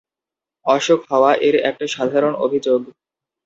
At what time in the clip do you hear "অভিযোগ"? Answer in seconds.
2.37-2.79